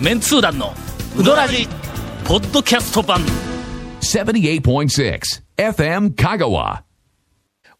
[0.00, 0.74] メンツー団の
[1.18, 1.66] ウドラジ
[2.26, 3.20] ポッドキャスト版
[4.00, 5.20] 78.6
[5.56, 6.82] FM Kagawa.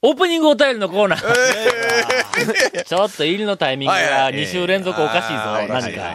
[0.02, 1.22] オープニングお便りのコーナー。
[2.84, 6.00] ちょっと入りのタイミングが2週連続おかしいぞ、はい何か。
[6.00, 6.14] はい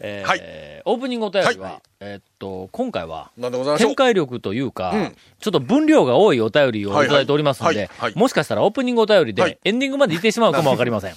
[0.00, 3.32] えーはいオープニングお便りは、はいえーっと、今回は、
[3.76, 5.16] 展開力というか、うん。
[5.40, 7.98] ちょっと分量が多いお便りをいただいておりますのではいはい。
[8.02, 9.58] はい、もしかしたらオープニングお便りではい。
[9.64, 11.14] エンディングまで行ってしまうかもわかりません。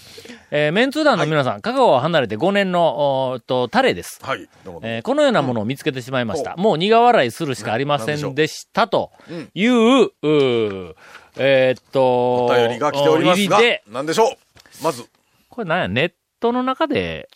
[0.49, 4.19] えーメンツー団の皆さん、香川を離れて5年の、おと、タレです。
[4.23, 4.49] はい。
[4.81, 6.55] えーこのようなものを見つけてしまいました。
[6.57, 6.63] うん。
[6.63, 9.11] もう苦笑いするしかありませんでしたと
[9.53, 10.95] いう、うー
[11.37, 14.29] えーっと、お便りが来ておりますが入りで、、なんでしょ
[14.81, 14.83] う？
[14.83, 15.03] まず、
[15.49, 17.29] これなんや、ネットの中で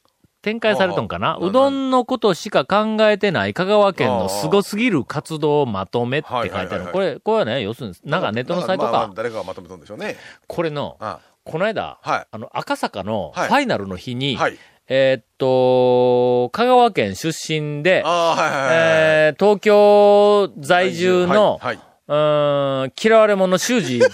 [0.43, 1.37] 展開されとんかな？
[1.41, 6.69] うどんのことしか考えてない香川県の凄すぎる活動をまとめって書いてある。
[6.69, 9.13] はいはいはいはいこれ、これはね、要するに、なんかネットのサイトまあまあか。
[9.15, 10.17] 誰かがまとめたんでしょうね。
[10.47, 14.57] これの、あこの間、はいあの、赤坂のフはいァイナルの日に、はい。
[14.89, 18.69] えーっと、香川県出身で、はいはいはい。
[18.71, 21.77] えー東京在住の、はい。
[21.77, 24.09] はいうーん、嫌われ者修二 いが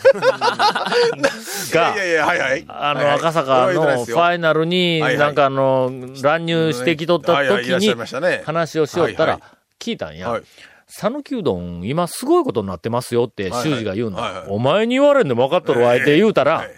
[1.82, 2.66] や、いやいや、はいはい。
[2.68, 7.96] あの、赤坂のファイナルに、なんかあの、乱入してきとった時に
[8.44, 9.40] 話をしよったら
[9.80, 10.30] 聞いたんや。
[10.30, 10.44] はい。
[10.88, 14.20] 讃岐うどん、今すごいことになってますよって、はい修二が言うの。
[14.50, 16.72] お前に言われんでも分かっとるわ、って言うたらはい、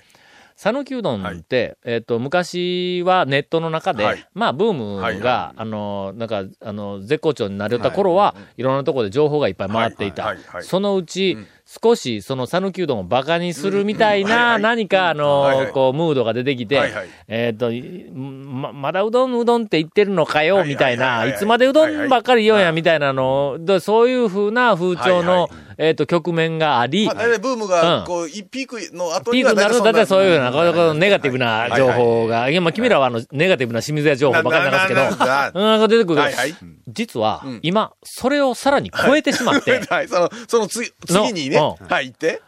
[0.64, 4.28] 讃岐うどんって、えっと、昔はネットの中で、はい。
[4.36, 10.24] まあ、ブームが、はいはあの、なんか、あの、絶好調になれた頃は、いろんなところで情報がいっぱい回っていた。
[10.24, 10.64] はいはいはいはい。
[10.64, 14.32] そのうち、少し、その讃岐うどんをバカにするみたいな、うん。
[14.34, 14.62] はいはい。
[14.62, 15.72] 何か、あはいのは、い。
[15.72, 17.72] こう、ムードが出てきてはいはい、えっと、
[18.14, 21.28] ま、まだうどんうどんって言ってるのかよ、はいみたいな、はいはい。
[21.30, 27.70] はいいつまでうどんばっかり言うんや、みたいなの、でそういう風な風潮のはいはい、えっと、局面がありまあ、、ブームうん。
[27.70, 32.32] が、こう、ピークの後にはピークになると、だいたいそういうような、こネガティブな情報が。
[32.32, 36.22] が、いや、まあ、君らはあの、ネガティブな清水屋情報ばっかり流すけど、ななななうん、なんか出てくる。
[36.22, 36.56] はいはい。
[36.88, 42.42] 実はうん、今、それをさらに超えてしまって、 はい、その、その次、次にね、のはい、行って。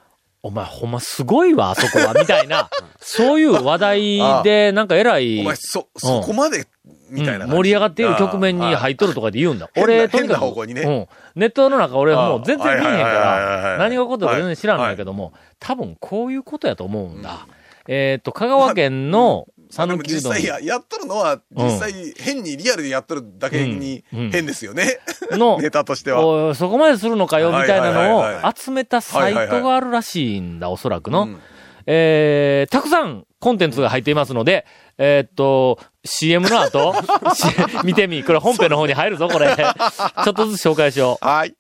[0.46, 6.68] お前ほんますごいわ、あそこは、みたいな、 そういう話題で、なんか偉い、お前、そ、そこまで、
[7.10, 7.52] みたいなうん。
[7.52, 9.70] 盛り上がっている局面に入っとるとかで言うんだ。
[9.78, 10.82] 俺、とにかく、ね。
[10.82, 11.08] うん。
[11.36, 13.80] ネットの中、俺もう全然見えへんかはいはいはいはいはら、い。
[13.80, 17.48] 何が起こってるか全然知らんのやけども、多分こういうことやと思うんだ。
[17.88, 25.00] えっと、香川県の讃岐うどん実際や、やっとるのは、実際、変にリアルでやっとるだけに変ですよね。
[25.32, 26.54] の、ネタとしては。
[26.54, 28.24] そこまでするのかよ、みたいなのを
[28.56, 31.24] 集めたサイトがあるらしいんだ、おそらくの。
[31.24, 31.40] うん
[31.86, 34.66] えー、たくさんコンテンツが入っていますので、
[34.98, 36.94] えーっと、CM の後、
[37.36, 37.46] し
[37.84, 38.24] 見てみ。
[38.24, 39.48] これ本編の方に入るぞ、これ。
[39.54, 41.26] ちょっとずつ紹介しよう。
[41.26, 41.54] はい。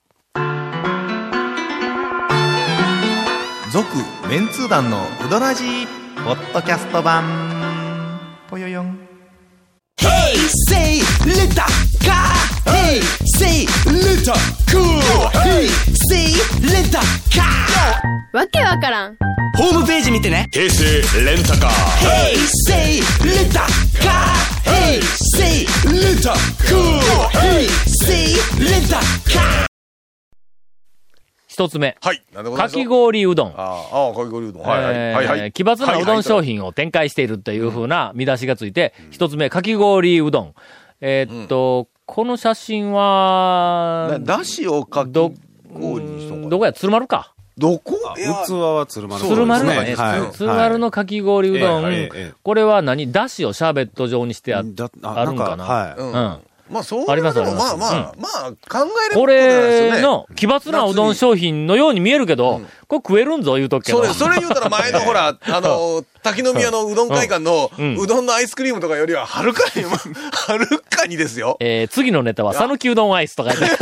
[3.71, 3.87] 続
[4.29, 5.87] メンツー団のウドラジー
[6.23, 7.52] ポッドキャスト版
[8.53, 8.99] ぽよよん
[10.69, 11.63] Say little
[12.05, 12.35] car.
[12.65, 13.01] Hey,
[13.39, 14.35] say little
[14.69, 15.01] cool.
[15.41, 15.67] Hey,
[16.07, 17.47] say little car.
[18.31, 19.17] わけわからん
[19.57, 20.47] ホームページ見てね。
[20.51, 21.71] 平成レンタカー
[22.05, 22.35] Hey,
[22.67, 23.59] say little
[23.99, 24.35] car.
[24.65, 26.33] Hey, say little
[26.69, 26.99] cool.
[27.31, 27.67] Hey,
[28.05, 28.99] say little
[29.33, 29.72] car.
[31.53, 31.95] 一つ目。
[32.01, 32.23] はい。
[32.33, 33.53] なんでございかき氷うどん。
[33.55, 34.63] ああ、かき氷うどん。
[34.63, 34.93] はいはい。
[34.95, 35.39] えはいはい。
[35.49, 40.55] ー奇抜なうどん商品を展開しているというふうな見出しがついて、一つ目、かき氷うどん。
[40.99, 45.31] えーっと、この写真は、なだしをかきど、
[45.71, 46.49] 氷にしとんかな？
[46.49, 47.35] どこや、鶴丸か。
[47.55, 47.99] どこ？
[48.15, 49.93] 器は鶴丸鶴丸だね。
[49.93, 52.09] はいつ鶴丸のかき氷うどん。
[52.41, 53.11] これは何？
[53.11, 54.89] だしをシャーベット状にしてあるんか
[55.55, 55.63] な？
[55.63, 56.01] はい。
[56.01, 56.52] うん。
[56.73, 64.03] うんまあ、そうありますありますあまあ、まあ、考えれるこれの奇抜なうどん商品のように見えるけど、これ食えるんぞ言うとくけど。
[64.03, 71.57] それ、それ言うたら前のほら、 あの、滝宮のうどん会館のうどんのアイスクリームとかよりははるかに、はるかにですよ。
[71.59, 73.75] えー、次のネタは、讃岐うどんアイスとか言って。
[73.75, 73.77] え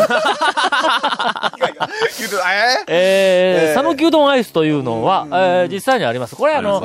[2.88, 6.36] えー、ええ讃岐うどんアイスというのは、えー実際にあります。
[6.36, 6.82] これあの、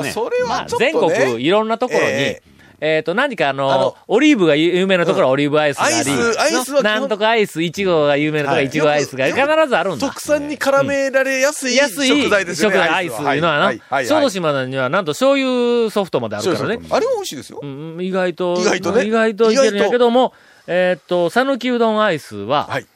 [0.47, 0.67] まあ。
[0.79, 2.37] 全国いろんなところに、
[2.81, 10.07] ええっ、と、何かあのあのオリーブが有名なところはオリーブアイスがあり、アイスアイスはなんとかアイス、いちごが有名なところははいいちごアイスが必ずあるんだ。
[10.09, 12.77] 特産に絡められやすい食材ですよね。
[12.77, 16.81] 食材アイスいうのはな、小豆島にはなんと醤油ソフトまであるからね。
[16.91, 17.61] あれも美味しいですよ。
[17.63, 20.33] うん意外と、意外とね意外といけるんやけども、
[20.67, 22.87] えーっと、讃岐うどんアイスは、はい。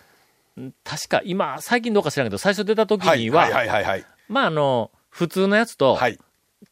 [0.85, 3.21] 確か今、最近どうか知らんけど、最初出た時はい。
[3.21, 4.05] には、はいはいはいはい。
[4.29, 6.19] まああの、普通のやつと、はい。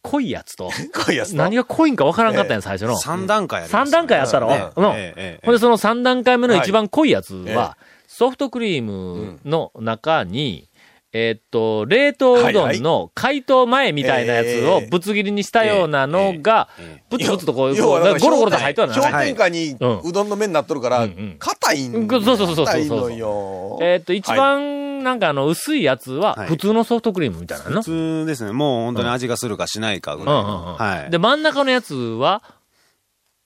[0.02, 1.36] 濃いやつと、 こういうやつと。
[1.36, 2.96] 何が濃いんかわからんかったんや、最初の。
[2.96, 4.84] 三段階あります3段階あったろ、ねうん。
[4.84, 10.68] ほんで、その3段階目の一番濃いやつは、はいソフトクリームの中に、
[11.12, 16.68] えーっと、冷凍うどんの解凍前みたいなやつをぶつ切りにしたようなのが、
[17.10, 19.20] ぶつぶつとこう、ゴロゴロと入っとる氷な。
[19.20, 21.06] 点下にうどんの麺になっとるから
[21.38, 23.78] 硬いんうんそうそうそうそうそう硬いのよ。
[23.82, 27.82] えーっと、一番、なんかあの、薄いやつは、はい普通のソフトクリームみたいなの？
[27.82, 27.84] 普。
[27.84, 28.52] 通ですね。
[28.52, 30.34] もう本当に味がするかしないかぐらい。
[30.34, 31.10] はい。
[31.10, 32.42] で、真ん中のやつは、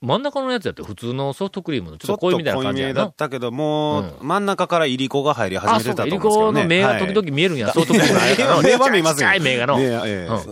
[0.04, 3.14] 真ん中のやつやって普通のソフトクリームのちょっと濃いみたいな感じやなだっ。
[3.14, 6.96] たけど、も真ん中からいりこが入り始あ、めてたと思うんですけど、ね。
[6.96, 8.62] この目が時々見えるんや、ソフトクリーム。
[8.64, 9.78] 目は見えますよちっちゃい目がの。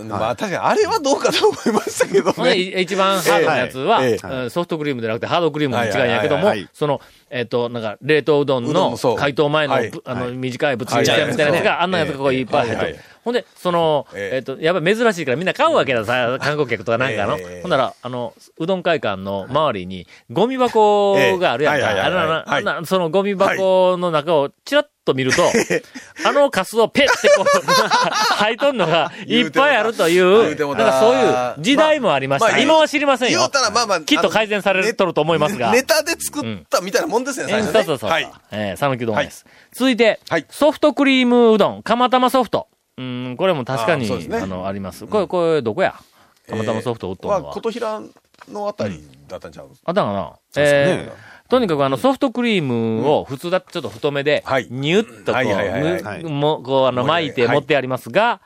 [0.05, 2.56] まあ確かにあれはどうかと思いましたけどね。
[2.56, 7.00] い一番ハードなやつは、ソフトクリームじゃなくてハードクリームの違いやけどもその、
[7.31, 9.91] えっ、と、なんか、冷凍うどんの解凍前の、はい。
[9.91, 10.32] ぶあの、はい。
[10.32, 12.93] 短いぶつ切りみたいなやつが、あんなやつがこういっぱい入ってるはい。
[12.93, 13.03] はい。
[13.23, 14.37] ほんで、その、ええ。
[14.37, 17.38] えっ、と、やっぱり珍しいからみんな買うわけださ、 観光客とかなんかの。
[17.38, 17.62] ええ。
[17.62, 22.05] ほんなら、あの、うどん会館の周りに、ゴミ箱があるやんか。
[22.05, 25.43] あのはいあのそのゴミ箱の中をチラッと見ると、
[26.26, 27.47] あのカスをペッてこう、
[28.35, 32.52] 入っとんのがいっぱいあるという、なんかそういう時代もありました。
[32.52, 33.50] まあ今は知りませんよ言う。
[33.50, 34.00] たらまあまあ。
[34.00, 37.73] きっと改善されとると思いますがネネタで作ったみたいなもんですね、えー最初ね。
[37.73, 38.11] そうそうそう。
[38.11, 38.31] はい。
[38.50, 39.44] えー、讃岐うどんです。
[39.73, 42.69] 続いて、はいソフトクリームうどん、釜玉ソフト。
[42.99, 45.06] うん、これも確かに、あ,、ねの、あります。
[45.06, 45.94] これ、これ、どこや？
[46.50, 47.41] 釜玉ソフト売っとんのは。
[47.43, 48.02] まあ、琴平
[48.50, 49.70] のあたりだったんちゃう？
[49.85, 58.41] あったかなえーとにかくあのソフトクリームを普通だとちょっと太めではい、ニュッとこはいはいはいはいうもこうあの巻いてはい持ってありますが、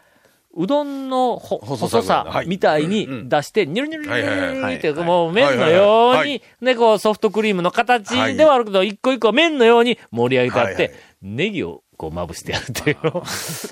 [0.56, 13.22] うどんのほ細細さみたいにん出して、ニュルニュルニュルニュルニュルってはいもう麺のように、ね、こうソフトクリームの形ではあるけど、一個一個麺のように盛り上げてあって、ネギをこうまぶしてあるっていうの。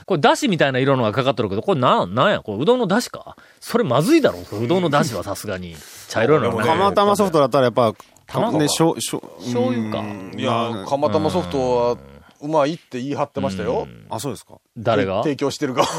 [0.06, 5.76] これ、だしみたいな色のがかかってるけど、これなん、なんやこれ、うどんのだしかそれまずいだろうどんのだしはさすがに。
[6.08, 7.94] 茶色いのがね釜玉ソフトだったらやっぱ、
[8.32, 11.96] 卵ね、しょう、しょう、醤油かうんいや、釜玉ソフトは
[12.40, 13.87] うまいって言い張ってましたよ。
[14.11, 14.55] あ、そうですか。
[14.76, 15.23] 誰が？
[15.23, 15.87] 提供してる側。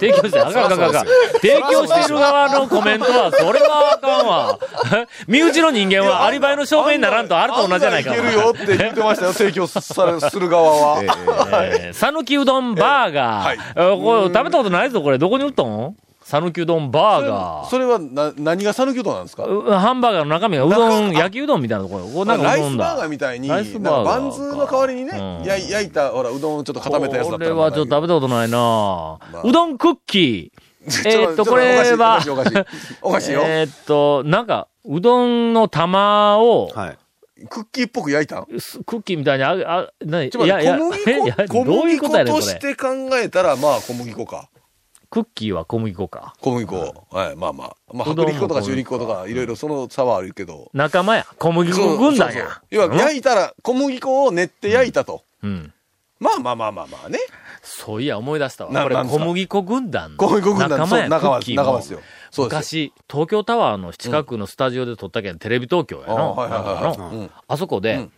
[0.00, 1.06] 提供して、あかんあかんあかんあかん。
[1.42, 4.58] 提供している側のコメントは、それはあかんわ。
[5.28, 8.14] 身内の人間はアリバイの証明にならんとあると同じじゃないか。
[8.14, 10.62] いけるよって言ってましたよ、提供されする側
[10.96, 11.02] は。
[11.64, 14.00] えー讃岐うどんバーガー。
[14.02, 15.18] これ食べたことないぞ、これ。
[15.18, 15.94] どこに売ったん？
[16.24, 17.66] 讃岐うどんバーガー。
[17.68, 19.44] それはな、何が讃岐うどんなんですか？
[19.44, 22.06] うハンバーガーの中身がうどん、焼きうどんみたいなところ。
[22.06, 22.56] これなんかラ。
[22.56, 25.10] イスバーガーみたいに、ライスバーガーバンズの代わりにね、
[25.40, 30.64] うんやい焼いた、ほら、うどんをちょっと固めたやつだったらこれはちょっと食べたことないなあうどんクッキー。
[31.08, 32.58] えーっと、これは、おかしい
[33.02, 33.42] おかしいよ。
[33.44, 36.98] えーっと、なんか、うどんの玉を、はい。
[37.48, 38.42] クッキーっぽく焼いた
[38.86, 40.94] クッキーみたいに、あ、あ、なに、いや麦
[41.48, 42.40] 粉、小どういう麦粉こと。
[42.42, 44.48] して考えたら、まあ小麦粉か。
[45.14, 46.34] クッキーは小麦粉か。
[46.40, 47.06] 小麦粉。
[47.12, 47.76] はい、まあまあ。
[47.92, 50.72] まあ、薄力粉とか中力粉とか、いろいろその差はあるけど。
[50.74, 51.26] 仲間や。
[51.38, 52.60] 小麦粉軍団や。
[52.70, 55.22] 要は、焼いたら、小麦粉を練って焼いたと。
[55.44, 55.72] うん。
[56.18, 57.20] まあまあまあまあまあね。
[57.62, 58.82] そういや、思い出したわ。
[58.82, 61.08] これ小麦粉軍団小麦粉軍団仲間や。
[61.08, 62.00] 仲間仲間ですよ
[62.36, 67.34] 昔、東京タワーの近くのスタジオで撮ったけん、テレビ東京やあの。
[67.46, 68.12] あそこでうん、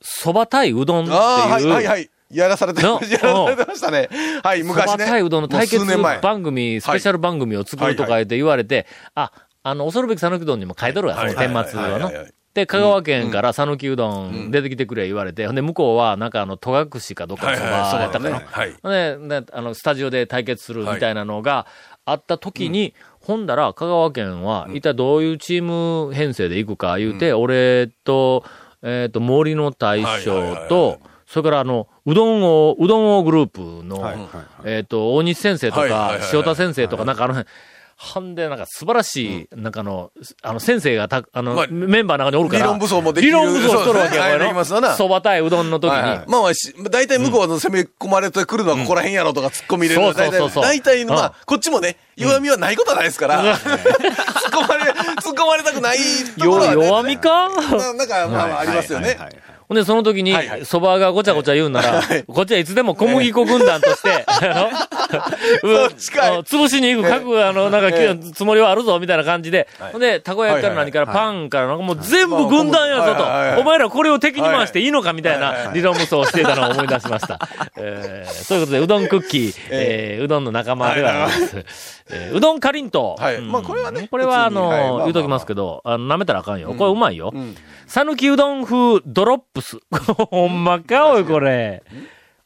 [0.00, 2.10] そば対うどんってああ、はいはいいう、はい。
[2.34, 4.08] やらされて、やのらされてましたね。
[4.42, 4.98] はい、そ昔ね。
[4.98, 5.84] ば対うどんの対決
[6.22, 9.32] 番組、スペシャル番組を作るとか言って言われて、あ、
[9.62, 11.94] あの、恐るべき讃岐うどんにも書いとるわ、そのはい天末はの。
[11.94, 12.22] はいはいはい。
[12.24, 12.34] はい。
[12.54, 17.80] で、香川県から讃岐うどん出てきてくれ言われて、ほんで、向こうは、なんかあの、戸隠かどっかのそばはい。
[17.94, 18.40] はいやったかな。
[18.40, 18.76] はい。
[18.80, 21.66] ほんで、ね、あの、スタジオで対決するみたいなのが
[22.04, 28.44] あった時に、ほんだら、香川県は、一体どういうチーム編成で行くか言うて、俺と、
[28.82, 30.68] えっ、と、森の大はいはい将はいはい。
[30.68, 34.16] と、それからあの、うどん王、うどん王グループの、はい。
[34.16, 34.26] はい。
[34.64, 37.48] えっ、と、大西先生とかはいはいはいはい、塩田先生とか、なんかあの辺、
[37.96, 40.10] ほんで、なんか素晴らしい、なんかあの、
[40.42, 42.62] あの、先生がた、あの、まあメンバーの中におるから。
[42.64, 43.32] 理論武装もできる。
[43.32, 44.94] 理論武装しとるわけや、きますわな。
[44.96, 45.98] そば対うどんの時に。
[45.98, 46.24] はいはい。
[46.26, 50.00] まあまあし、大体向こうの攻め込まれてくるのはここら辺やろとか突っ込み入れる。
[50.00, 50.62] のそうそうそうそう。
[50.64, 51.22] 大体、まうん。
[51.22, 53.60] あ、こっちもね、弱みはないことはないですから、突っ
[54.50, 55.98] 込まれ、突っ込まれたくない
[56.38, 56.86] ところはよね。
[56.88, 57.48] 弱みか？
[57.48, 59.10] ななんか、まあまあありますよね。
[59.10, 59.16] はい。
[59.18, 64.24] はいはいで、その時にそばがごちゃごちゃ言うんなら、こっちはいつでも小麦粉軍団として、
[65.60, 69.92] そっちか潰しに行く各、あの、なんか、えつもりはあるぞ、みたいな感じで、はい。
[69.92, 77.38] ほんで、たこ焼きから何からパンから、なんかもう全部軍団やぞと、お前らこれを敵に回していいのか、みたいない理論無双をしていたのを思い出しました。
[77.76, 81.64] えーそういうことで、うどんクッキー、えーうどんの仲間ではあります。
[82.10, 83.22] えーうどんかりんとう。
[83.22, 83.36] はい。
[83.36, 83.50] うん。
[83.50, 86.74] まあこれはねこれは、あの、言うときますけど、あの、舐めたらあかんよ。
[86.76, 87.32] これうまいよ。
[87.86, 89.78] ん讃岐うどん風ドロップス。
[90.30, 91.82] ほんまかおい、これ。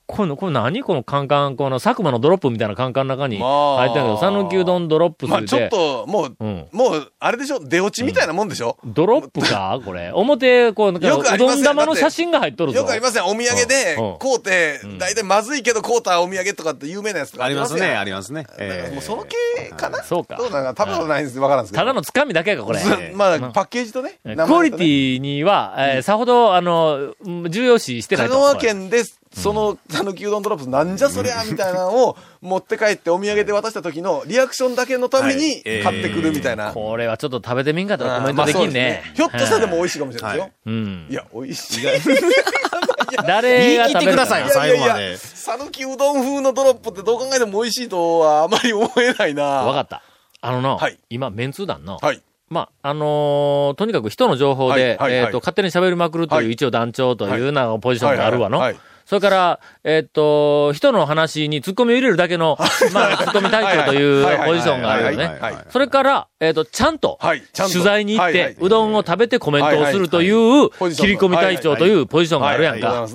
[0.07, 6.58] この、これ何このカンカン、このサクマのドロップみたいなカンカンの中にまあ入ってるけど、讃岐うどんドロップスまあちょっで、と、もう、うん。
[6.73, 7.61] もう、あれでしょ？
[7.61, 9.79] 出落ちみたいなもんでしょ、ドロップか？
[9.85, 10.11] これ。
[10.13, 12.79] 表、こう、なんか、よくうどん玉の写真が入っとるぞ。
[12.79, 13.25] よくありません。
[13.25, 14.13] お土産でうん。
[14.13, 18.47] うん、買うて、大体まずいけど買うたお土産とかって有名なやつとかありますね、ありりますね。
[18.59, 20.03] えもうその系かな？
[20.03, 20.37] そうか。
[20.37, 21.81] どうなんか食べたことないんですわからんですけど。
[21.83, 22.79] ただのつかみだけか、これ。
[22.79, 24.19] ずまあ、パッケージとね。
[24.25, 28.35] クオリティには、えーさほど、あの、うん重要視してないと。
[28.35, 29.03] 香川県で、
[29.35, 36.73] その、たぬきうどんドロップスなんじゃそりゃみたいなのを持って帰ってお土産で渡した時のリアクションだけのためにはいえー買ってくるみたいな。
[36.73, 39.03] これはちょっと食べてみんかったらコメントできんね。
[39.15, 39.83] ひょっとしたらでも美い。
[39.83, 40.51] 味しいかもしれないですよ。
[40.67, 41.15] うんい。
[41.15, 41.87] や、美味しい。
[43.27, 49.45] 誰が食べてくださいよ最後までさぬきうどん風のドロップってどう考えても美味しいとはあまり思えないな。
[49.45, 50.03] わかった。
[50.41, 52.23] あのの、はい今、メンツー団の、はい。
[52.49, 58.59] まあ、あのーとにかく人の情報で、はいはいはいえっ、と、勝手に喋りまくるという、はい一応団長というようなポジションがあるわの。
[58.59, 62.59] はいはいはいそれから、えっ、と、人の話に突っ込みを入れるだけの、
[62.93, 65.41] まあ、突っ込み隊長というポジションがあるよね。
[65.71, 67.19] それから、えっ、と、ちゃんと、
[67.55, 73.09] 取材に行って、うどんを食べてコメントをするといはう、切り込み隊長というポジションがあるやんか。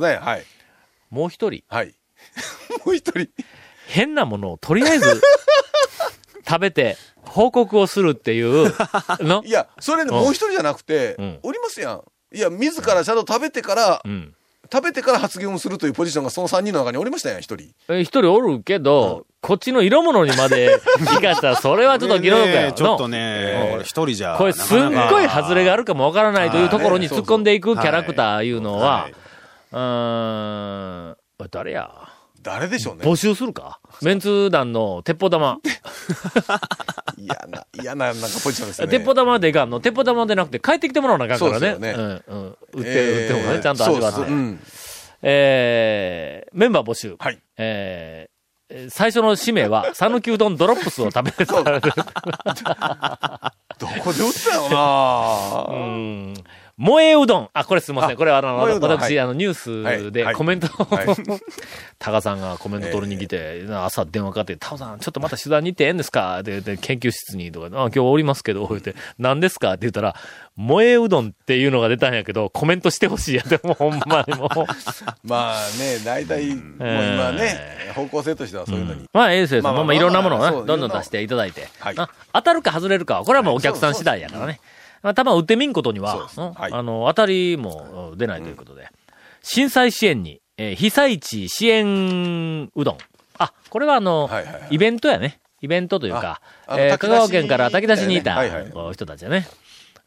[1.12, 1.94] もう一人、はい。
[2.84, 3.30] もう一人。
[3.86, 5.22] 変なものをとりあえず、
[6.50, 8.74] 食べて、報告をするっていう、
[9.20, 9.44] の。
[9.46, 12.02] いや、それね、もう一人じゃなくてうん、おりますやん。
[12.34, 14.34] いや、自らちゃんと食べてからう、ん。
[14.74, 17.70] 食べてから発言をするというポジションがその3人の中におりましたやん、一人。
[17.90, 22.68] え一人おるけど、こっちの色物にまで生かしたら、それはちょっと議論だよ。
[22.70, 24.36] ねちょっとのね、これ一人じゃ。
[24.36, 24.80] これすっ
[25.12, 31.92] ごい外れがあるかもわからないというところにはい突っ込んでいくキャラクターいうのははい、うーん、誰や？
[32.42, 33.06] 誰でしょうね。
[33.06, 33.80] 募集するか？
[34.02, 35.60] メンツ団の鉄砲玉。
[37.18, 38.88] 嫌な、嫌な、なんかポジションですね。
[38.88, 41.72] 鉄砲玉でいかんの鉄砲玉でなくて帰ってきてもらわなあかんからね。
[41.72, 42.58] そうねうん、うん。
[42.74, 44.26] 売って、売ってもね、ちゃんと味わってそう。
[44.26, 44.60] そううん
[45.26, 47.16] えー、メンバー募集。
[47.18, 47.40] はい。
[47.58, 48.34] えー
[48.76, 51.46] えー最初の使命は、 讃岐うどんドロップスを食べる。
[51.46, 51.64] どこ
[54.14, 56.34] で売ったよなうん
[56.80, 57.50] 萌えうどん。
[57.54, 58.16] あ、これすみません。
[58.16, 59.20] あこれはあの、私、はい。
[59.20, 59.54] あの、ニュー
[60.08, 60.36] スではい。
[60.36, 60.68] コメント
[62.00, 66.40] タカさんがコメント取りに来て、朝電話かかって、タカさん、ちょっとまた取材に行ってええんですか？
[66.40, 69.72] って研究室にとか、あ、今日おりますけど、言って、何ですか？
[69.72, 70.16] って言ったら、
[70.58, 74.50] 萌えうどんっていうのが出たんやけど、コメントしてほしいや でもうほんまにもう。
[75.28, 79.06] まあね、大体、もう今ね、方向性としてはそういうのに。
[79.14, 79.62] まあ、ええですよ。
[79.62, 81.68] まあ、まあいろんなものをどんどん出していただいて。
[82.34, 84.60] 当たるか外れるかは、これはもうお客さん次第やからね。
[85.04, 88.88] まあ、たま売ってみんことにははいうんあの、当たりもうん出ないということで。
[89.42, 92.98] 震災支援に、えー被災地支援うどん。
[93.38, 95.40] あ、これはあの、はいはいはいイベントやね。
[95.62, 98.42] イベントというか、えー香川県から炊き出しにいた
[98.94, 99.48] 人たちやね。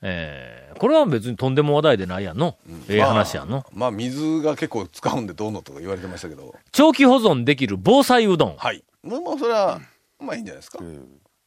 [0.03, 2.57] えーこれは別にとんでも話題でないやんの。
[2.89, 3.65] ええ話やんの。
[3.73, 6.55] まあ、水が結構使うんでどうのとか言われてましたけど。
[6.71, 8.57] 長期保存できる防災うどん。
[8.59, 8.85] はい。
[9.03, 9.81] まあ、まあ、それは、
[10.21, 10.81] まあいいんじゃないですか。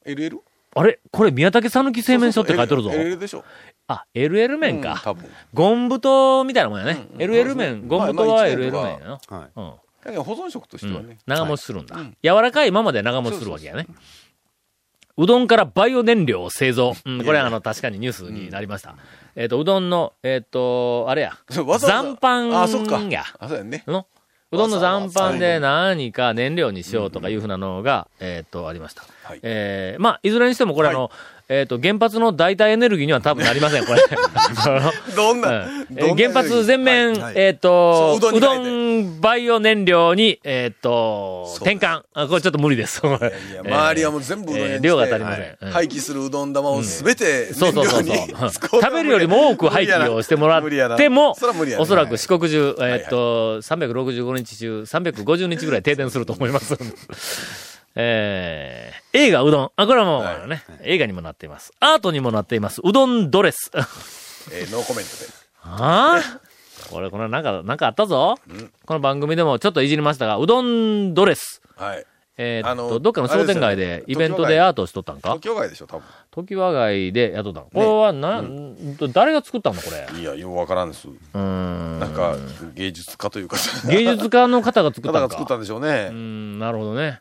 [0.06, 0.40] LL?
[0.76, 1.00] あれ？
[1.12, 2.90] これ宮武讃岐製麺所って書いてるぞ。
[2.92, 3.44] LL でしょ。
[3.88, 5.02] あ、LL 麺うんか。
[5.04, 5.26] 多分。
[5.54, 7.08] ゴン太みたいなもんやね。
[7.14, 9.38] うん LL 麺、ゴン太は LL 麺やな。
[9.38, 9.50] はい。
[9.56, 9.74] うん。
[10.04, 11.18] だけど保存食としてはね。
[11.26, 11.96] 長持ちするんだ。
[11.98, 13.88] うん柔らかいままで長持ちするわけやね。
[15.18, 16.94] うどんからバイオ燃料を製造。
[17.04, 18.96] うん、これはあの、確かにニュースになりました。
[19.36, 21.38] えっと、うどんの、えっと、あれや。
[21.50, 23.02] 残飯あ、そっか。
[23.02, 23.26] や。
[23.38, 23.84] あ、そうやね。
[23.86, 24.08] の
[24.52, 29.04] うどんの残飯で何か燃料にしようとかいうふうなのが、えっと、ありました。
[29.24, 29.40] はい。
[29.44, 31.12] えー、まあ、いずれにしてもこれあの、
[31.52, 34.02] えっと、原発の代替エネルギーには多分なりません、これ。
[35.16, 35.88] どんな、うん。
[35.98, 36.32] えどんなー？
[36.32, 37.34] 原発全面、はいはい。
[37.38, 41.68] えっ、と、そううどどんバイオ燃料に、えっ、と、そう。
[41.68, 42.04] 転換。
[42.14, 43.02] あ、これちょっと無理です。
[43.02, 45.58] これいや、 周りはもう全部うどん屋に量が足りません。
[45.60, 45.72] うん。
[45.72, 48.14] 廃棄するうどん玉をすべてそう燃料そうそう。
[48.14, 48.16] そう。
[48.16, 57.69] にう食べるよりも多く廃棄をしてもらってもおそらく四国中、いえっと、365日中、350日ぐらい停電すると思います。
[58.02, 59.72] えー、映画うどん。
[59.76, 61.74] あ、これはもう、はいね、映画にもなっています。
[61.82, 62.80] アートにもなっています。
[62.82, 63.72] うどんドレス。
[64.54, 65.26] えーノーコメントで。
[65.64, 66.40] ああ
[66.90, 68.38] これ、これなんか、なんかあったぞ、
[68.86, 71.62] この番組でもちょっといじりましたが、うどんドレス。
[71.76, 72.06] はい。
[72.38, 75.32] えーっと、あのどっかの商店街でイベントでアートしとったんか？
[75.32, 76.02] 東京街でしょ、多
[76.32, 77.66] 時和街でやっとったの。
[77.66, 78.42] これはな、
[79.12, 80.08] 誰が作ったのこれ？
[80.10, 80.22] 分。
[80.22, 81.10] いや、ようわからんです。
[81.10, 82.00] うーん。
[82.00, 82.38] なんか、
[82.76, 83.58] 芸術家というか、
[83.90, 85.28] 芸術家の方が作ったのか？
[85.28, 86.12] 方が作ったんでしょうねうー。
[86.14, 87.20] ん、なるほどね。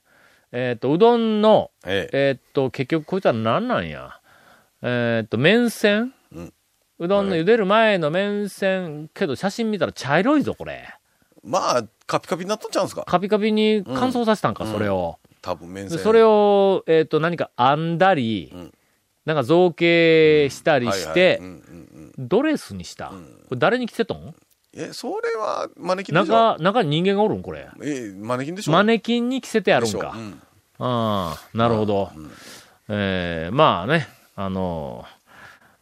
[0.52, 2.17] えーっと、うどんの、ええ。
[2.31, 4.21] えーっと、結局こいつは何なんや？
[4.83, 6.14] えーっと、麺線？
[6.33, 6.52] うん
[7.00, 10.88] うどんの茹でる前の麺線、けど写真見たら茶色いぞ、これ。
[11.45, 13.05] まあ、カピカピになっとんちゃうんすか？
[13.07, 15.19] カピカピに乾燥させたんか、それを。
[15.40, 15.97] 多分、面線。
[15.99, 18.73] でそれを、えっ、と、何か編んだり、うん
[19.25, 21.52] なんか造形したりしてうん、うん
[22.17, 23.09] うんドレスにした？
[23.11, 23.14] こ
[23.50, 24.35] れ誰に着せとん？
[24.75, 26.26] え、それは、マネキンでしょ？
[26.32, 27.68] 中、中に人間がおるんこれ。
[27.82, 28.72] え、マネキンでしょ？
[28.72, 30.12] マネキンに着せてやるんか。
[30.14, 30.42] うん
[30.80, 32.10] ああ、なるほど。
[32.88, 34.06] えーまあね、
[34.37, 35.04] あの、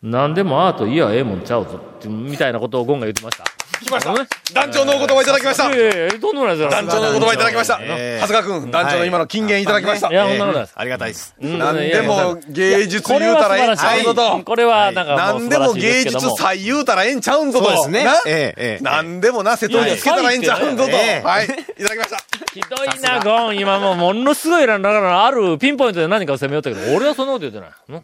[0.02, 3.44] なんでもアートいやええもんちゃうぞみたいなことをゴンが言ってました。
[3.84, 4.14] 来ました
[4.54, 6.70] 団長のお言葉いただきましたいやいやいやとんでもないですよ。
[6.70, 7.78] 団長のお言葉いただきました。
[7.82, 10.14] ええ長谷川君、団長の今の金言いただきましたい。
[10.14, 10.74] や、そんなことないです。
[10.76, 11.34] ありがたいです。
[11.40, 14.14] うんなんでも芸術これは言うたらええんちゃうぞ。
[14.14, 14.44] と。
[14.44, 16.04] これはなんかもなうんでも芸。
[16.04, 17.64] 術祭言うたらええんちゃうんぞと。
[17.66, 20.90] そうですねなええええなんでもな、瀬戸につけたらええんちゃうんぞと。
[20.90, 21.44] ええはい。
[21.44, 22.16] いただきました。
[22.52, 23.58] ひどいな、ゴン。
[23.58, 28.00] 今もうものすごいな、だからあるピンポイントで何かを攻めよったけど、俺はそんなこと言ってない。
[28.00, 28.02] ん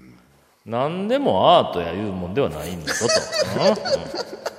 [0.67, 4.51] 何でもアートやいうもんではないんだぞと。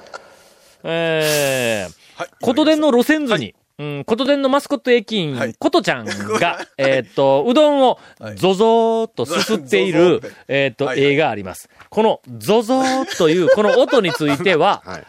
[0.84, 5.56] うんえー、ことでんの路線図に、うん、ことでんのマスコット駅員、はい。
[5.56, 8.00] ことちゃんが、 えーっと、うどんを、
[8.36, 11.14] ゾゾーっとすすっているえーっと、はいはい。
[11.14, 11.70] 絵があります。
[11.90, 15.04] この、ゾゾーという、この音については、 はい。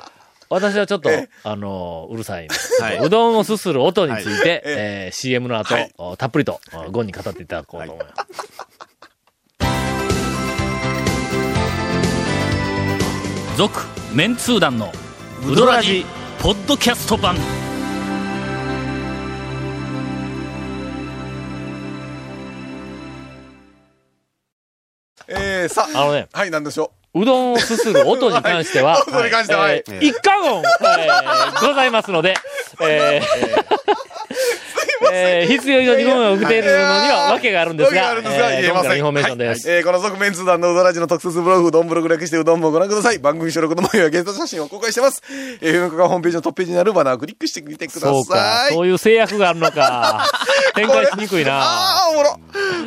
[0.49, 2.49] 私はちょっとえ、あの、うるさい。
[2.81, 2.99] はい。
[2.99, 4.63] うどんをすする音について、はい。
[4.65, 5.93] えー CM の後、はい。
[5.99, 8.35] おたっぷりと、おゴンに語っていただこうと思います。
[13.57, 13.81] 続、
[14.13, 14.91] メンツー団の、
[15.47, 16.07] ウドラジ、
[16.41, 17.37] ポッドキャスト版。
[25.27, 27.25] えー、さあのね、はい、なんでしょう？
[27.25, 32.35] どんをすする音に関しては、はい音に関してははいえー一過言、えーございますので、
[32.83, 33.25] えー
[35.15, 36.79] えー必要以上にごめんを受けているのに
[37.11, 39.71] は訳があるんですが、訳があるんですがえー言えませんインフォメーションです。
[39.71, 43.19] えーこの側面通談のうどらじの特設ブログ、うどんブログ略してうどんもご覧ください。
[43.19, 45.23] 番組収録の模様やゲスト写真を公開してます。
[45.61, 48.13] えー、FM カホームページのトップページにあるバナーをクリックしてみてください。
[48.15, 50.27] そうか、そういう制約があるのか。
[50.75, 51.61] 展開しにくいな。
[51.61, 52.41] ああ、おもろ。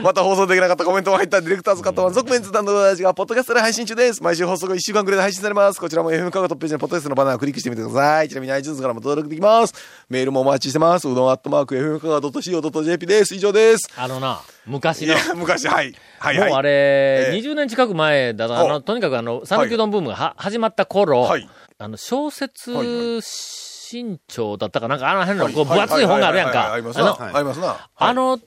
[0.04, 4.22] また放送できなかったコメントも入ったディレクターズカット版続面通談のうどらじがポッドキャストで配信中です。
[4.22, 5.80] 毎週放送後1週間くらいで配信されます。
[5.80, 8.30] こちらも FM カゴトップページのポッドキャストのバナーをクリックしてみてください。
[8.30, 9.74] ちなみに iTunes からも登録できます。
[10.10, 11.08] メールもお待ちしてます。
[11.08, 13.36] うどんアットマーク FM カガ .co.jp です。
[13.36, 13.90] 以上です。
[13.98, 15.16] あのな、昔の。
[15.36, 15.94] 昔、はい。
[16.20, 16.50] はい、はい。
[16.50, 26.60] もうあれ、ええ20年近く前だな、あの、とにかくあの、讃岐うどんブームがは始まった頃、はいあの、小説はいは新潮だったかなんか、あの辺のこう分厚い本があるやんか。
[26.60, 27.38] はいはいはいはいありますな。
[27.38, 27.90] ありますな。
[27.96, 28.40] あの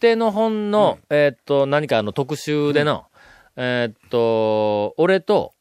[0.00, 3.06] 手の本の、えーっと、何かあの特集での、
[3.56, 5.52] えーっと、俺と、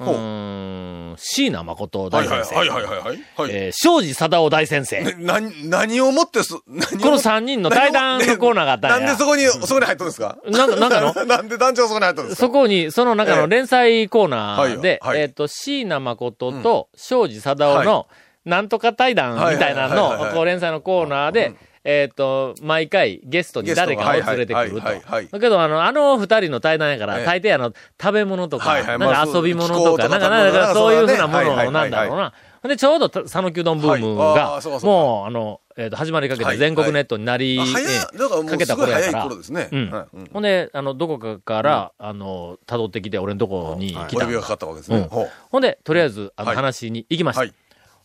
[0.00, 1.14] うん。
[1.18, 2.56] 椎名誠は大いはい先生。
[2.56, 3.18] はいはいはいはい。
[3.36, 3.50] はい。
[3.50, 5.02] えー庄司貞夫大先生。
[5.02, 10.38] ね何、何をもってす、この三人の対談のコーナーがあったんやなんでそこに、そこに入ったんですか？
[10.50, 11.24] なんか、なんかの？
[11.26, 12.46] なんで団長がそこに入ったんですか？
[12.46, 18.06] そこに、その中ええの連載コーナーで、はいはいえっ、と、椎名誠と庄司貞夫の、
[18.44, 21.52] なんとか対談みたいなの、こう連載のコーナーで、
[21.90, 24.80] えっ、と、毎回ゲストに誰かを連れてくると。
[24.80, 27.24] だけど、あの、あの二人の対談やから、ええ。
[27.24, 28.86] 大抵あの、食べ物とか、はいはい。
[28.88, 32.34] なんかまあ遊び物とか、なんか、なんか、そういうふうなものなんだろうな。
[32.68, 39.22] で、ちょうど、讃岐うどんブームがもう、あの、えっ、と、始まりかけてはい全国ネットになり、かけた頃やから。
[39.22, 39.70] 頃ですね。
[39.72, 40.28] うん。
[40.30, 44.00] ほんで、あの、どこかから、あの、辿ってきて、俺のとこに来た。
[44.00, 45.00] んだお呼びがかかったわけですうん。
[45.00, 45.08] ね。
[45.08, 46.56] ほんで、とりあえず、あの、はい。
[46.56, 47.40] 話に行きました。
[47.40, 47.54] はい。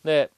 [0.05, 0.31] で、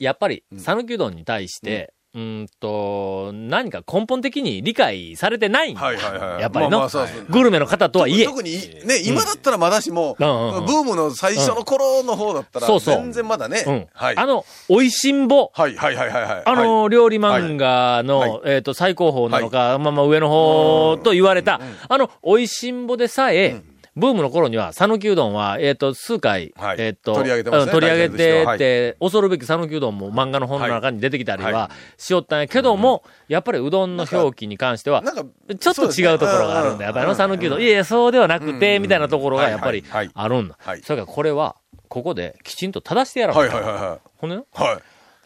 [0.00, 6.40] やっぱり、讃岐うどんに対して、うーんと、何か根本的に理解されてないんだはいはいはい。
[6.40, 8.24] やっぱりのまあまあ、グルメの方とはいえ。
[8.24, 8.52] 特に、
[8.86, 13.64] ね、今だったらまだしも、ブうんうんうんームの最初の頃の方だったら、そうそう全然まだね。
[13.66, 13.86] うん。
[13.92, 14.16] はい。
[14.16, 15.50] あの、美味しんぼ。
[15.52, 16.42] はいはいはいはいはい。
[16.46, 23.60] あの、はい料理漫画の、はいえっ、と、最高峰なのか、まあまあ上の方と言われた、あの、美味しんぼでさえ、
[23.98, 35.24] ブームの頃には、讃岐うどんは、えっ、と、数回、はいえっ、と、取り上げてねうん取り上げて題材としてて、は恐るべき讃岐うどんも漫画の本の中に出てきたりはいははしよったんやけども、やっぱりうどんの表記に関しては、なんか、
[35.58, 36.88] ちょっと違うところがあるんだよ。
[36.88, 37.60] やっぱりあの讃岐うどん。
[37.60, 40.82] いやいや、そうではなくて、みたいなところがやっぱりはいはいあるんだはい。
[40.82, 41.56] それからこれは、
[41.88, 43.38] ここできちんと正してやろう。
[43.38, 44.36] はいはいはいはほんで。
[44.36, 44.44] はい。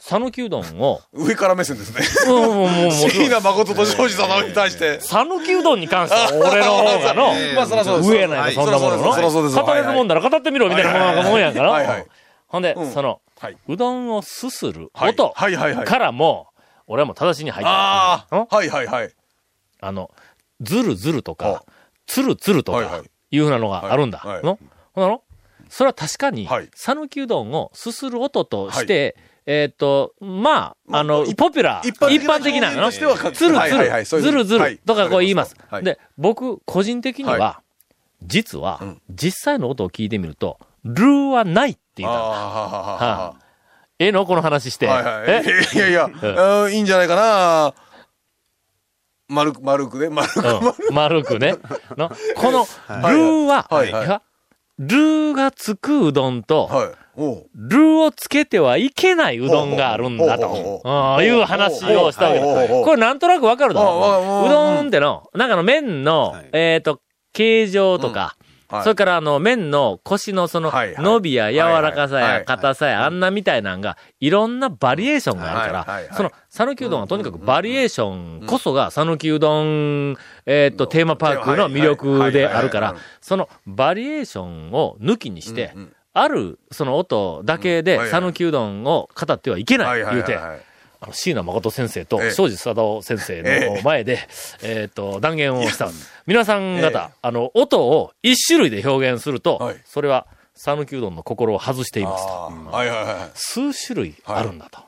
[0.04, 2.32] 讃岐うどんを、上から目線ですね。
[2.32, 2.90] もうもうもうもう。
[2.90, 5.00] 椎名誠と庄司さんに対して。
[5.00, 8.10] 讃岐うどんに関しては俺の方がの、 まあそらそうです。
[8.10, 9.14] 上やないか、はいそんなものの。
[9.14, 9.56] そらそうです。
[9.56, 11.70] 語れるもんなら語ってみろ、みたいなもんやから。
[11.70, 12.06] はいはい。
[12.48, 12.92] ほんで、うん。
[12.92, 13.56] その、はい。
[13.68, 15.10] うどんをすするはい。
[15.10, 15.86] 音はいはいはい。
[15.86, 16.48] からも、
[16.88, 17.70] 俺はもう正しに入った。
[17.70, 18.38] あうん？
[18.40, 18.46] あ。
[18.50, 19.10] はいはいはい。
[19.80, 20.10] あの、
[20.60, 21.64] ずるずるとかは、
[22.06, 24.20] つるつるとかはいうふうなのがあるんだ。
[24.42, 24.58] の？
[24.94, 25.22] ほんなの？
[25.68, 33.72] それは確かにはい、讃岐うどんをすする音として、えっと、まあ、あの、一ポピュラー、一般的なの表現としてはかつるはい。
[33.72, 34.72] はいはいつる、ずるずはい。
[34.72, 35.56] るとかこう言います。
[35.68, 35.80] は。
[35.80, 35.84] い。
[35.84, 37.62] で、僕、個人的にはは、
[38.22, 42.24] 実はうん、実際の音を聞いてみると、ルーはないって言ったんだ。
[42.24, 43.34] ああ、ははは
[43.98, 44.26] ええの？
[44.26, 44.86] この話して。
[44.86, 44.94] は。
[44.94, 45.44] はいはい。
[45.44, 45.76] え？
[45.76, 46.72] いやいや、うん。
[46.72, 47.74] いいんじゃないかな。
[49.28, 50.38] 丸く、丸くね、丸く。
[50.88, 51.38] うん、丸く。
[51.38, 51.56] ね。
[51.96, 54.20] のこの、ルーは、はいはい。
[54.78, 56.90] ルーがつくうどんと、はい。
[57.54, 60.82] ルーをつけてはいけないうどんがあるんだと。
[61.22, 64.46] いう話をしたわけこれなんとなくわかるだろう。
[64.46, 67.00] うどんっての、なんかの麺のはい、えっと、
[67.34, 68.36] 形状とか、
[68.68, 68.82] はい。
[68.84, 80.16] それからあの、麺の腰のその伸びや柔らかさや硬さや、あんなみたいなんが、いろんなバリエーションがあるからその、讃岐うどんはとにかくバリエーションこそが、讃岐うどん、
[80.46, 85.74] えーっと、テーマパークの魅力であるからそのバリエーションを抜きにして、
[86.14, 90.60] あるその音だけで讃岐うどんを語ってはいけない、言うて、はい
[91.02, 92.30] あの椎名誠先生とええ。
[92.30, 94.20] 庄司貞夫先生えの前で、
[94.62, 95.90] えっ、と、断言をした。
[96.28, 99.80] 皆さん方、あの、音を一種類で表現すると、はい。
[99.84, 102.32] それは、讃岐うどんの心を外していますと。
[102.32, 102.70] あー。
[102.70, 103.30] はいはいはい。
[103.34, 104.78] 数種類あるんだと。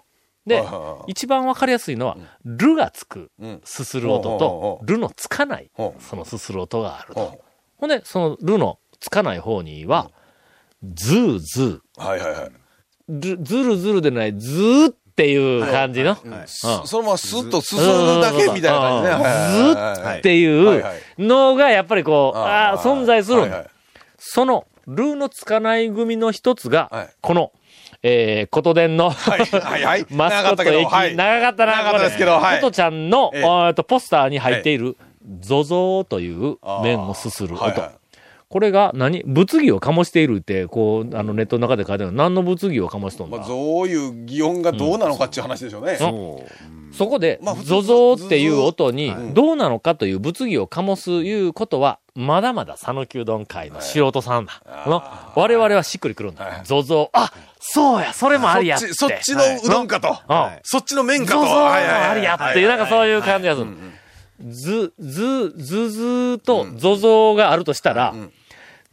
[0.47, 0.63] で
[1.07, 3.61] 一番わかりやすいのは、ルがつくうん。
[3.65, 7.21] すする音とほ、うルのつかないそのすする音があると。
[7.21, 7.45] ほ。
[7.79, 10.13] ほんで、そのルのつかない方には、
[10.95, 12.51] ズーズー、はいはいはい。
[13.09, 16.17] ずずるずるでない、ずーっていう感じの、
[16.47, 19.15] そそのままスッとすするだけみたいな感じね。
[19.15, 19.21] うん。
[19.21, 20.03] はいはいはい。
[20.03, 20.45] はいってい。
[20.47, 20.83] う
[21.19, 23.43] のがやっぱりこう、ああー、存在する
[24.19, 27.09] その、ルーのつかない組の一つが、はい。
[27.21, 27.53] この、
[28.03, 30.07] えー、琴電の、はいはいはい。
[30.11, 31.15] マスコット駅、はい。
[31.15, 32.61] 長かったな、長かったですけどはい。
[32.61, 34.97] 琴ちゃんの、えーとポスターに入っている、
[35.41, 37.83] ゾゾーという麺をすする音。
[38.55, 39.25] これが何？
[39.27, 42.13] 物議を醸しているって、こう、あのネットの中で書いてある。
[42.13, 45.97] の何の物議を醸しとんだ、まあ、どういう擬音がどうなのかっていう話でしょうね。
[45.97, 46.95] そう。
[46.95, 54.63] そこでゾゾーっていう音に、どうなのかという物議を醸すいうことは、まだまだ讃岐うどん界の素人さんだ。
[54.87, 55.03] の
[55.35, 56.63] 我々はしっくりくるんだ。
[56.63, 58.95] ゾゾー、あ、そうや、それもありやって。
[58.95, 60.13] そっちそっちのうどんかと。
[60.13, 61.41] はいそっちの麺かと。
[61.41, 63.67] ゾゾありやっていう、なんかそういう感じがする。
[64.49, 68.31] ず、ず、ずずーとゾゾーがあるとしたら、ず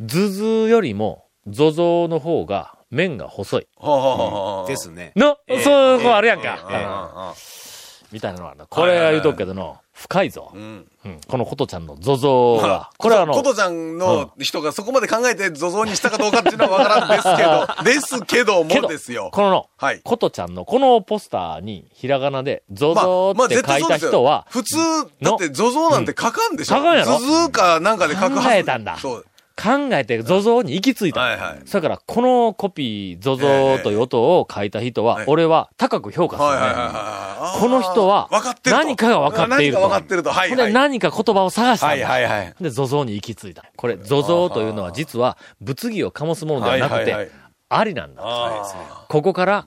[0.05, 3.67] ずーよりも、ゾゾーの方が麺が細い。
[4.67, 5.13] ですね。
[5.15, 7.33] の、そういう子あるやんか。
[8.11, 10.51] みたいなのがあるなこれは言うとくけどの、深いぞ。
[10.55, 12.89] んうんこのことちゃんのゾゾーは。
[12.97, 19.29] これはあの、ことちゃんの人がそこまで考えてゾゾにしたかどうかっていうのはわからんですけど、 ですけどけどもですよ。
[19.31, 24.77] この、はいことちゃんのこのポスターにひらがなでゾゾーって書いた人は、普通、
[25.21, 26.77] だってゾゾなんて書かんでしょ。
[26.77, 28.47] 書かんやろズズーかなんかで書くはず。
[28.47, 29.25] 考えたんだそう。
[29.61, 31.19] 考えてゾゾーに行き着いた。
[31.19, 36.55] はいはいそれから、このコピー、ゾゾーという音を書いた人は、はい俺は高く評価するね。
[36.55, 37.59] はいはいはいはい。
[37.59, 38.29] この人は
[38.65, 40.31] 何かが分かっていると何か分かってると。
[40.31, 40.73] はいはい。
[40.73, 42.07] 何か言葉を探したんだ。
[42.07, 42.55] はいはいはい。
[42.59, 43.63] で、ゾゾーに行き着いた。
[43.75, 47.31] これ、ゾゾーというのは実は物議を醸すものではなくて、
[47.69, 48.23] ありなんだ。
[49.07, 49.65] ここから、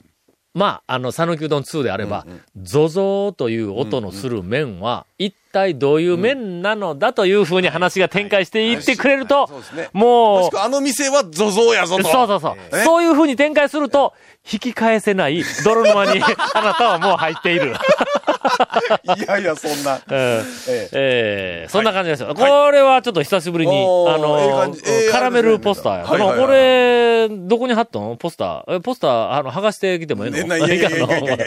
[0.54, 2.26] まあ、あの、讃岐うどん2であれば、
[2.56, 9.48] ゾゾーという音のする麺は、一体どういう麺なのだというふうに話が展開していってくれると
[9.92, 12.02] ももうしく、はあの店はゾゾやぞと。
[12.02, 12.56] そうそうそう。
[12.72, 14.12] えそういうふうに展開すると、
[14.50, 17.74] 引き返せない泥沼にあなたはもう入っている。
[19.16, 20.00] いやいや、そんな。
[20.10, 22.34] えーえそんな感じですよ。
[22.34, 24.74] これはちょっと久しぶりに、あの
[25.12, 26.04] カラメルポスターや。
[26.06, 28.76] この、これ、どこに貼ったのポスター。
[28.78, 31.46] えポスター、あの、剥がしてきてもいいのねないやいやいやいやいやいやいや。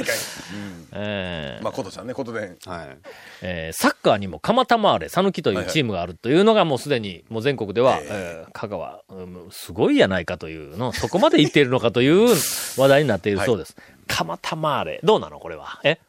[0.92, 2.40] えーまあ、ことちゃんね、ことで。
[2.66, 2.98] はい。
[3.42, 12.30] えーサッカーにも蒲田マーレ、讃岐というチームがあるというのがもうすでに、もう全国では、えー香川、うんすごいやないかというの、そこまで言っているのかという
[12.78, 13.76] 話題になっているそうです。
[14.08, 15.80] 蒲田マーレ、どうなのこれは？
[15.84, 16.00] え？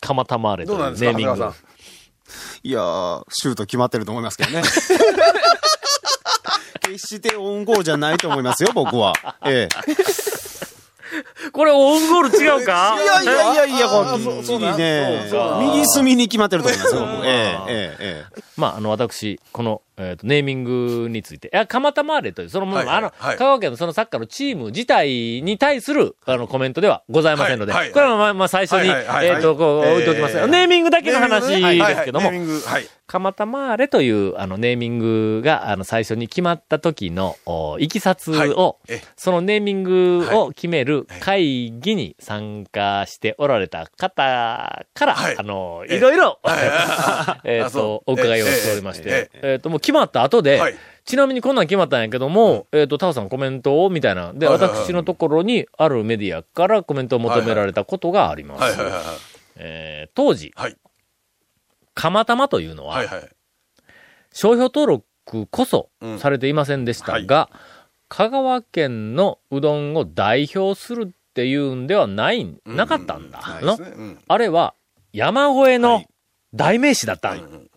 [0.00, 1.52] 蒲田マーレというどうなんですかネーミング。
[2.64, 4.62] いやー、シュート決まってると思いますけどね。
[6.82, 9.14] 決してオウンゴールじゃないと思いますよ、僕は。
[9.44, 10.41] ええ。
[11.52, 12.96] これオウンゴール違うか？
[13.00, 15.26] いやいやいやいや、こうそうなんにね。
[15.30, 17.26] そうそう、右隅に決まってると思いますよ、僕。
[17.26, 18.42] ええ、ええ、え。
[18.56, 29.36] まあ、あの、私、この、えっ、と、ネーミングについて、いや、蒲田マーレという、そのもの、はいはいあの、はい香川県のそのサッカーのチーム自体に対する、あの、コメントではございませんので、はいはいこれはまあ、まあ、最初に、はいはいはいはい。
[29.36, 32.46] えっ、と、こう、えー置いておきます、ネーミングだけの話ですけども、はいはい。
[32.46, 32.88] ネーミング、はい。
[33.06, 38.78] 蒲田マーレという、あの、ネーミングが、あの、最初に決まった時の、おいきさつを、
[39.16, 45.36] そのネーミングを決める会議に参加しておられた方から、はい。
[45.38, 46.38] あの、いろいろ、
[47.44, 48.12] えっ とあそ、う。
[48.12, 49.30] お伺いをしておりまして。
[49.34, 49.54] え、え。
[49.58, 50.74] っと、もう決まった後で、はい。
[51.04, 54.32] ちなみにこんなん決まったんやけども、えっ、と、タオさんコメントをみたいな。
[54.32, 54.80] で、はいはいはい。
[54.84, 58.62] 私のところにあるメディアからコメントを求められたことがあります。
[58.62, 59.02] はいはいはいはい。
[59.56, 60.76] えー当時、はい。
[61.94, 63.28] 釜玉というのは、はいはい。
[64.32, 66.18] 商標登録こそうん。
[66.18, 67.50] されていませんでしたが、
[68.08, 73.58] 香川県のうどんを代表するっていうんではない、なかったんだ。
[73.62, 73.76] の？
[73.76, 73.96] ですね。
[73.96, 74.18] うん。
[74.28, 74.74] あれは
[75.12, 76.04] 山越えの
[76.54, 77.70] 代名詞だったんようん。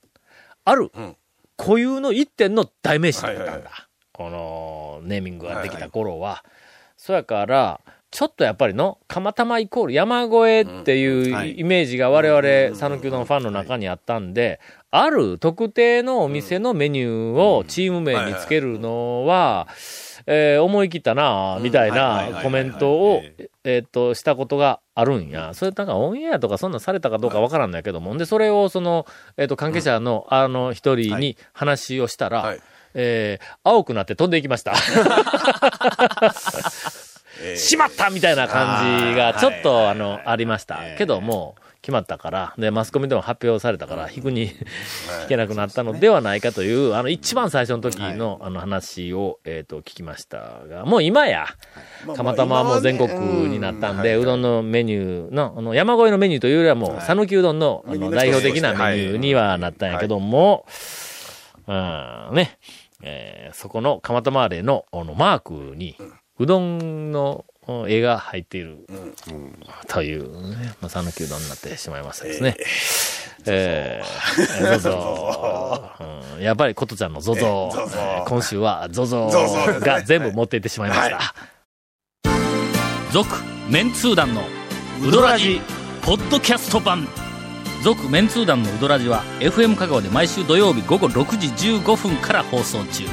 [0.64, 1.18] あるうん
[1.58, 3.52] 固有の一点の代名詞だったんだ。
[3.52, 6.46] はいはいはこのネーミングができた頃は。
[6.96, 11.60] そやから、ちょっとやっぱりの、釜玉イコール山越えっていうはい。
[11.60, 19.68] イメージが我々、讃岐うどんファンの中にあったんで、ある特定のお店のメニューをチーム名につけるのは、
[20.28, 22.44] えー思い切ったなみたいはいはいはいはない。
[22.44, 23.22] コメントを
[23.66, 25.52] え、えーっと、したことがあるんや。
[25.54, 29.06] それなんかオンエアとかそんなんされたかどうかわからんだけども、で、それをその、
[29.38, 32.62] えーっと、関係者のあの一人に話をしたら、はい。
[32.94, 34.74] えー青くなって飛んでいきました。
[37.58, 40.80] しまったみたいな感じがちょっと、あの、ありました。
[40.98, 44.46] けどもう、決まったから、で、マスコミでも発表されたから、引くに
[45.22, 51.46] 引けなくなったのではないかという、あの、一番最初の時の、あの話を、えっと、聞きましたが、もう今や、
[52.16, 53.14] たまたまもう全国
[53.48, 60.66] になったんで、うどんのメニューの、あの、山越えのメニューというよりはもう、讃岐うどんの、あの、代表的なメニューにはなったんやけども、
[61.68, 62.58] うん、ね、
[63.04, 65.96] えーそこの蒲田マーレの、あの、マークに、
[66.40, 67.55] うどんのうん
[67.88, 68.86] 絵が入っている、
[69.88, 72.58] というね、まあ、讃岐うどんになってしまいましたですね。
[73.48, 75.92] えー、ゾゾ、
[76.36, 76.42] うん。
[76.42, 79.30] やっぱりことちゃんのゾゾ、えー今週はゾゾ
[79.82, 81.36] が全部持っていってしまいました。
[83.12, 83.30] 続、
[83.70, 84.42] メンツー団の
[85.02, 85.62] ウドラジ、
[86.02, 87.08] ポッドキャスト版。
[87.84, 91.48] 続、メンツー団のウドラジは、FM 香川で毎週土曜日午後6時
[91.78, 93.04] 15分から放送中。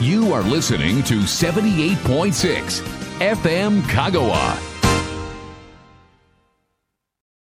[0.00, 4.69] You are listening to 78.6 FM Kagawa.